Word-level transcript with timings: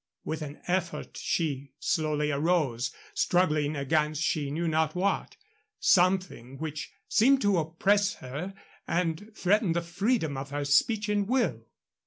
With 0.23 0.41
an 0.41 0.59
effort 0.65 1.15
she 1.15 1.73
slowly 1.77 2.31
arose, 2.31 2.91
struggling 3.13 3.75
against 3.75 4.23
she 4.23 4.49
knew 4.49 4.67
not 4.67 4.95
what 4.95 5.37
something 5.79 6.57
which 6.57 6.91
seemed 7.07 7.39
to 7.43 7.59
oppress 7.59 8.15
her 8.15 8.55
and 8.87 9.31
threaten 9.35 9.73
the 9.73 9.81
freedom 9.83 10.37
of 10.37 10.49
her 10.49 10.65
speech 10.65 11.07
and 11.07 11.27
will. 11.27 11.67